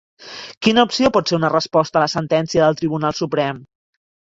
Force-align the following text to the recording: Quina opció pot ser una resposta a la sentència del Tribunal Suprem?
Quina 0.67 0.85
opció 0.87 1.11
pot 1.17 1.33
ser 1.33 1.37
una 1.39 1.51
resposta 1.55 2.01
a 2.01 2.03
la 2.05 2.09
sentència 2.15 2.65
del 2.65 2.81
Tribunal 2.83 3.17
Suprem? 3.21 3.65